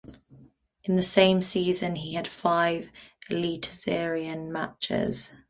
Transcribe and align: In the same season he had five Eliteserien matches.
In 0.83 0.95
the 0.95 1.03
same 1.03 1.43
season 1.43 1.95
he 1.97 2.15
had 2.15 2.27
five 2.27 2.91
Eliteserien 3.29 4.47
matches. 4.49 5.31